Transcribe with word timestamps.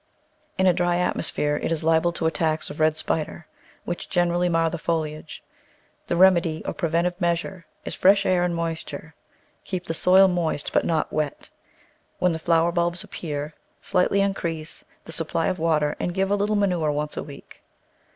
In 0.57 0.65
a 0.65 0.73
dry 0.73 0.95
atmosphere 0.97 1.57
it 1.61 1.71
is 1.71 1.83
liable 1.83 2.11
to 2.13 2.25
attacks 2.25 2.71
of 2.71 2.79
red 2.79 2.97
spider, 2.97 3.45
which 3.85 4.09
greatly 4.09 4.49
mar 4.49 4.67
the 4.67 4.79
foliage. 4.79 5.43
The 6.07 6.15
remedy 6.15 6.63
or 6.65 6.73
preventive 6.73 7.21
measure 7.21 7.67
is 7.85 7.93
fresh 7.93 8.25
air 8.25 8.43
and 8.43 8.55
moisture. 8.55 9.13
Keep 9.63 9.85
the 9.85 9.93
soil 9.93 10.27
moist 10.27 10.73
but 10.73 10.85
not 10.85 11.13
wet. 11.13 11.51
When 12.17 12.31
the 12.31 12.39
flower 12.39 12.71
buds 12.71 13.03
appear 13.03 13.53
slightly 13.83 14.21
increase 14.21 14.83
the 15.05 15.11
supply 15.11 15.45
of 15.49 15.59
water 15.59 15.95
and 15.99 16.15
give 16.15 16.31
a 16.31 16.35
little 16.35 16.55
manure 16.55 16.91
once 16.91 17.15
a 17.15 17.21
week. 17.21 17.61